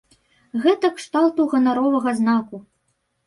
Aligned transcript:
Гэта 0.63 0.89
кшталту 0.99 1.45
ганаровага 1.53 2.15
знаку. 2.21 2.63